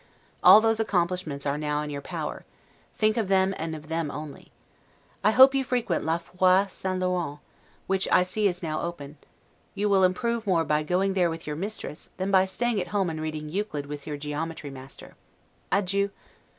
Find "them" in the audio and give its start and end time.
3.27-3.53, 3.85-4.09